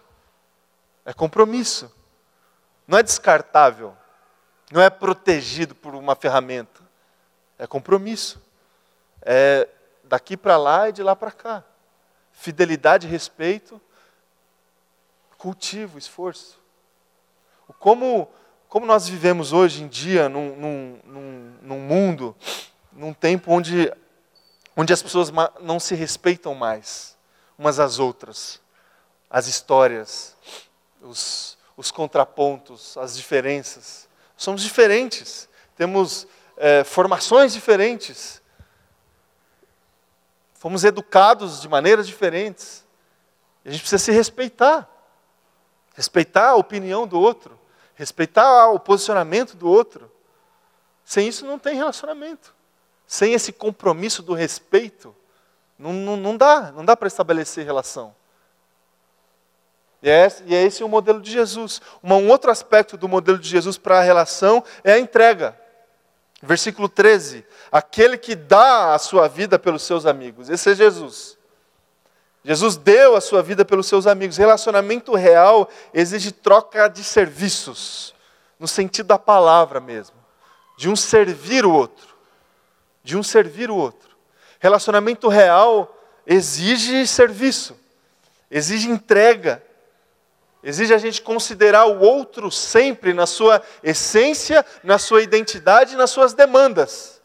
[1.03, 1.91] É compromisso.
[2.87, 3.95] Não é descartável.
[4.71, 6.81] Não é protegido por uma ferramenta.
[7.57, 8.39] É compromisso.
[9.25, 9.67] É
[10.03, 11.63] daqui para lá e de lá para cá.
[12.31, 13.81] Fidelidade, respeito,
[15.37, 16.59] cultivo, esforço.
[17.79, 18.29] Como
[18.73, 22.35] como nós vivemos hoje em dia num, num, num, num mundo,
[22.91, 23.93] num tempo onde,
[24.75, 25.31] onde as pessoas
[25.61, 27.15] não se respeitam mais
[27.55, 28.59] umas às outras,
[29.29, 30.35] as histórias,
[30.99, 34.09] os, os contrapontos, as diferenças.
[34.35, 36.25] Somos diferentes, temos
[36.57, 38.41] é, formações diferentes,
[40.63, 42.83] fomos educados de maneiras diferentes.
[43.63, 44.89] A gente precisa se respeitar,
[45.93, 47.61] respeitar a opinião do outro
[47.95, 50.11] respeitar o posicionamento do outro.
[51.05, 52.53] Sem isso não tem relacionamento.
[53.05, 55.15] Sem esse compromisso do respeito,
[55.77, 58.15] não, não, não dá, não dá para estabelecer relação.
[60.01, 61.81] E é, e é esse o modelo de Jesus.
[62.03, 65.57] um outro aspecto do modelo de Jesus para a relação é a entrega.
[66.45, 70.49] Versículo 13: aquele que dá a sua vida pelos seus amigos.
[70.49, 71.37] Esse é Jesus.
[72.43, 74.35] Jesus deu a sua vida pelos seus amigos.
[74.35, 78.13] Relacionamento real exige troca de serviços,
[78.59, 80.17] no sentido da palavra mesmo,
[80.77, 82.13] de um servir o outro,
[83.01, 84.09] de um servir o outro.
[84.59, 87.79] Relacionamento real exige serviço,
[88.51, 89.63] exige entrega,
[90.63, 96.33] exige a gente considerar o outro sempre na sua essência, na sua identidade, nas suas
[96.33, 97.21] demandas.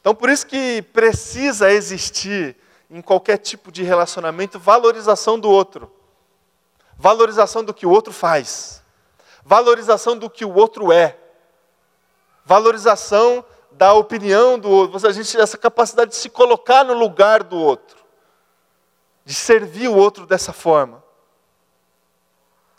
[0.00, 2.56] Então, por isso que precisa existir
[2.88, 5.92] em qualquer tipo de relacionamento, valorização do outro.
[6.96, 8.82] Valorização do que o outro faz.
[9.44, 11.18] Valorização do que o outro é.
[12.44, 15.06] Valorização da opinião do outro.
[15.06, 17.98] A gente essa capacidade de se colocar no lugar do outro.
[19.24, 21.02] De servir o outro dessa forma.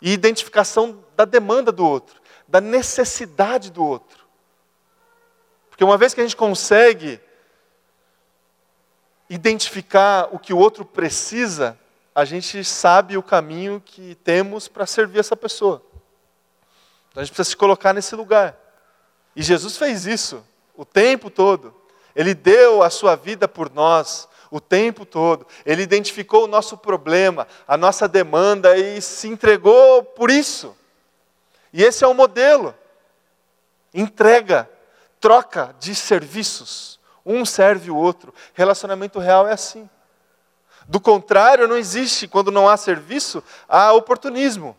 [0.02, 4.26] E identificação da demanda do outro, da necessidade do outro.
[5.70, 7.18] Porque uma vez que a gente consegue
[9.30, 11.78] identificar o que o outro precisa,
[12.14, 15.82] a gente sabe o caminho que temos para servir essa pessoa.
[17.08, 18.58] Então a gente precisa se colocar nesse lugar.
[19.34, 20.44] E Jesus fez isso
[20.76, 21.74] o tempo todo.
[22.14, 25.46] Ele deu a sua vida por nós o tempo todo.
[25.64, 30.76] Ele identificou o nosso problema, a nossa demanda e se entregou por isso.
[31.72, 32.74] E esse é o modelo.
[33.94, 34.68] Entrega,
[35.18, 37.00] troca de serviços.
[37.24, 38.34] Um serve o outro.
[38.52, 39.88] Relacionamento real é assim.
[40.86, 44.76] Do contrário, não existe, quando não há serviço, há oportunismo.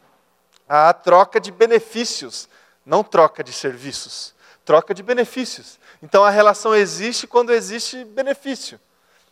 [0.69, 2.47] Há troca de benefícios,
[2.86, 4.36] não troca de serviços.
[4.63, 5.80] Troca de benefícios.
[6.01, 8.80] Então a relação existe quando existe benefício.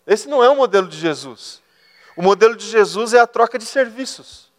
[0.05, 1.61] Esse não é o modelo de Jesus.
[2.15, 4.51] O modelo de Jesus é a troca de serviços.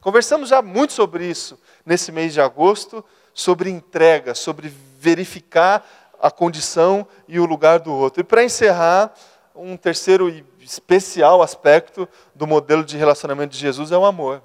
[0.00, 5.86] Conversamos já muito sobre isso nesse mês de agosto, sobre entrega, sobre verificar
[6.20, 8.20] a condição e o lugar do outro.
[8.20, 9.12] E para encerrar,
[9.54, 14.42] um terceiro e especial aspecto do modelo de relacionamento de Jesus é o amor.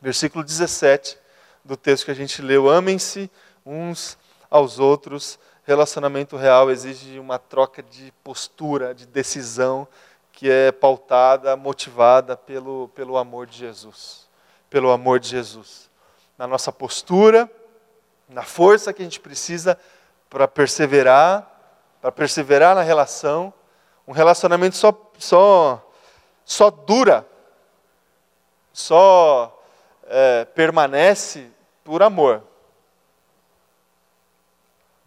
[0.00, 1.18] Versículo 17
[1.64, 3.30] do texto que a gente leu: Amem-se
[3.64, 4.18] uns
[4.50, 5.38] aos outros.
[5.66, 9.88] Relacionamento real exige uma troca de postura, de decisão,
[10.30, 14.28] que é pautada, motivada pelo, pelo amor de Jesus.
[14.68, 15.88] Pelo amor de Jesus.
[16.36, 17.50] Na nossa postura,
[18.28, 19.78] na força que a gente precisa
[20.28, 21.50] para perseverar,
[22.02, 23.52] para perseverar na relação.
[24.06, 25.90] Um relacionamento só, só,
[26.44, 27.26] só dura,
[28.70, 29.64] só
[30.08, 31.50] é, permanece
[31.82, 32.42] por amor.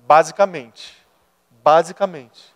[0.08, 0.96] Basicamente.
[1.62, 2.56] Basicamente.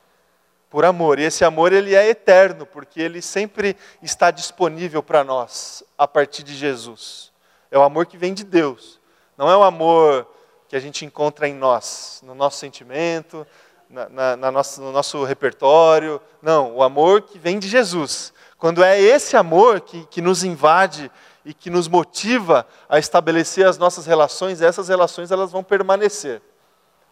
[0.69, 1.19] Por amor.
[1.19, 6.43] E esse amor ele é eterno, porque ele sempre está disponível para nós a partir
[6.43, 7.29] de Jesus.
[7.69, 9.01] É o amor que vem de Deus.
[9.37, 10.25] Não é o amor
[10.69, 13.45] que a gente encontra em nós, no nosso sentimento,
[13.89, 16.21] na, na, na nosso, no nosso repertório.
[16.41, 18.31] Não, o amor que vem de Jesus.
[18.57, 21.11] Quando é esse amor que, que nos invade
[21.43, 26.41] e que nos motiva a estabelecer as nossas relações, essas relações elas vão permanecer.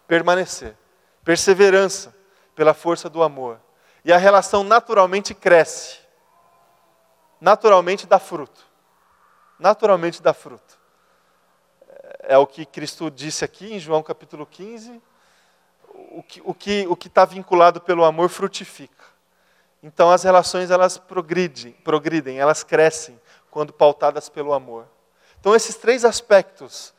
[0.10, 0.76] Permanecer.
[1.24, 2.14] Perseverança
[2.56, 3.62] pela força do amor.
[4.04, 6.00] E a relação naturalmente cresce.
[7.40, 8.66] Naturalmente dá fruto.
[9.58, 10.78] Naturalmente dá fruto.
[12.24, 15.02] É o que Cristo disse aqui em João capítulo 15.
[16.12, 19.06] O que o que o está vinculado pelo amor frutifica.
[19.84, 23.20] Então as relações elas progridem, progridem, elas crescem
[23.52, 24.88] quando pautadas pelo amor.
[25.40, 26.94] Então, esses três aspectos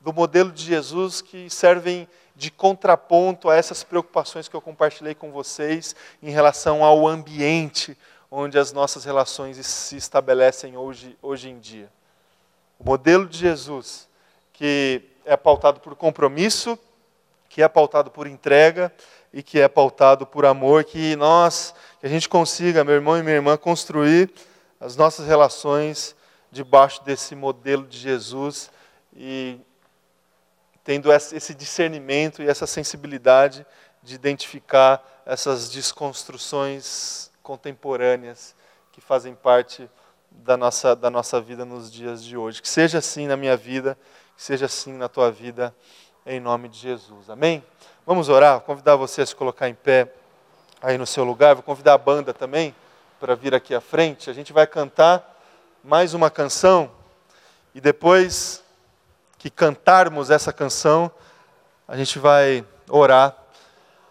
[0.00, 5.30] do modelo de Jesus que servem de contraponto a essas preocupações que eu compartilhei com
[5.30, 7.96] vocês em relação ao ambiente
[8.30, 11.88] onde as nossas relações se estabelecem hoje, hoje em dia.
[12.78, 14.08] O modelo de Jesus,
[14.52, 16.76] que é pautado por compromisso,
[17.48, 18.92] que é pautado por entrega
[19.32, 23.22] e que é pautado por amor, que nós, que a gente consiga, meu irmão e
[23.22, 24.32] minha irmã, construir
[24.80, 26.16] as nossas relações
[26.50, 28.70] debaixo desse modelo de Jesus
[29.16, 29.60] e
[30.84, 33.66] tendo esse discernimento e essa sensibilidade
[34.02, 38.54] de identificar essas desconstruções contemporâneas
[38.92, 39.88] que fazem parte
[40.30, 42.60] da nossa, da nossa vida nos dias de hoje.
[42.60, 43.96] Que seja assim na minha vida,
[44.36, 45.74] que seja assim na tua vida,
[46.26, 47.30] em nome de Jesus.
[47.30, 47.64] Amém?
[48.06, 48.54] Vamos orar?
[48.54, 50.12] Vou convidar você a se colocar em pé
[50.82, 51.54] aí no seu lugar.
[51.54, 52.74] Vou convidar a banda também
[53.18, 54.28] para vir aqui à frente.
[54.28, 55.40] A gente vai cantar
[55.82, 56.90] mais uma canção
[57.74, 58.63] e depois
[59.44, 61.10] que cantarmos essa canção,
[61.86, 63.36] a gente vai orar,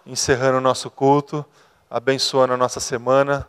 [0.05, 1.43] encerrando o nosso culto,
[1.89, 3.47] abençoando a nossa semana.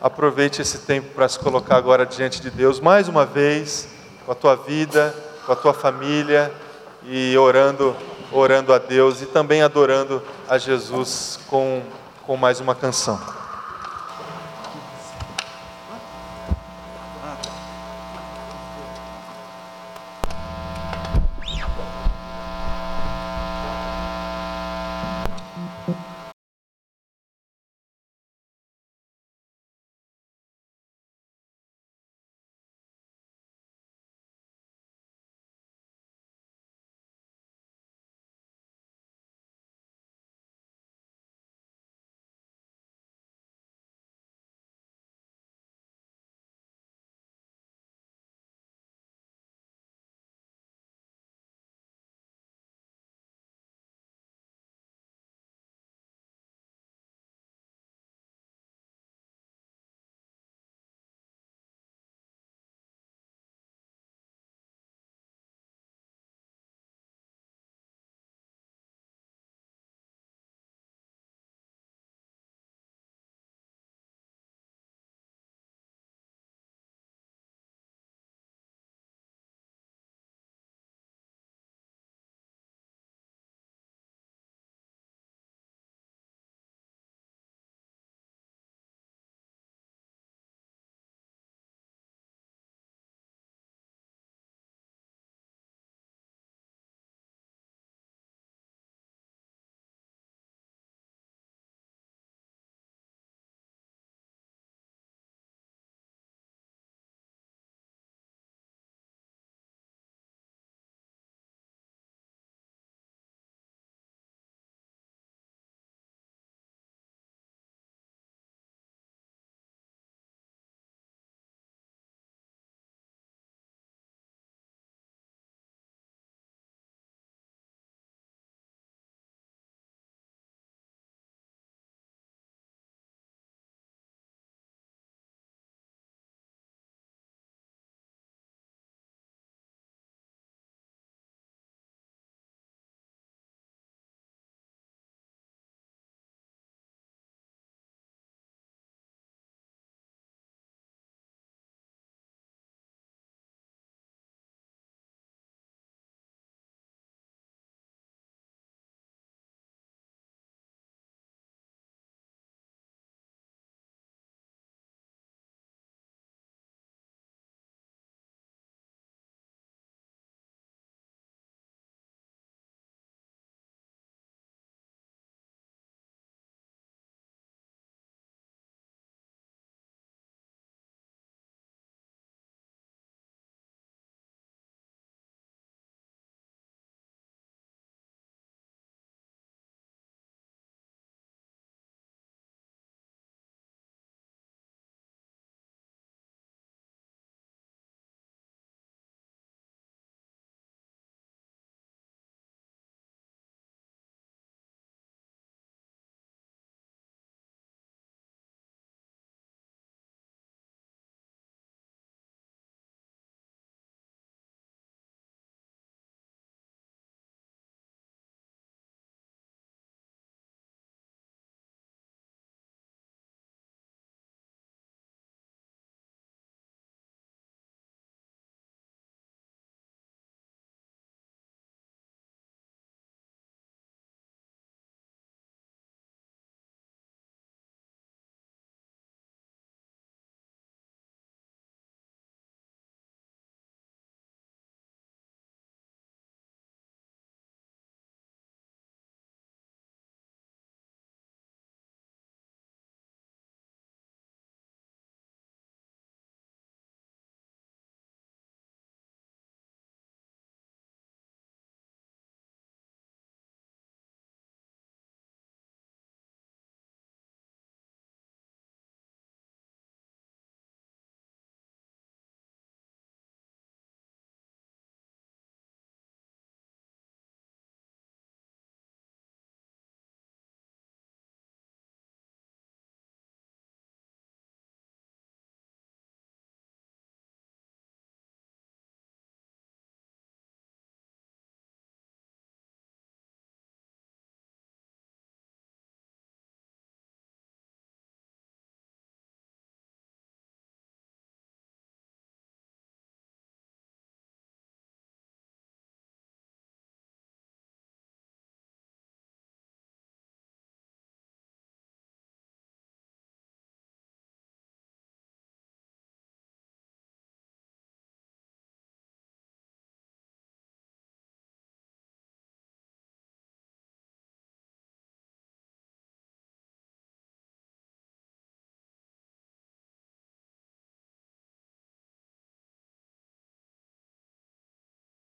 [0.00, 3.88] Aproveite esse tempo para se colocar agora diante de Deus mais uma vez,
[4.24, 5.12] com a tua vida,
[5.44, 6.54] com a tua família
[7.02, 7.96] e orando,
[8.30, 11.82] orando a Deus e também adorando a Jesus com,
[12.24, 13.43] com mais uma canção.